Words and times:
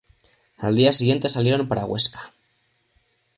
Al 0.57 0.75
día 0.75 0.91
siguiente 0.93 1.29
salieron 1.29 1.67
para 1.67 1.85
Huesca. 1.85 2.31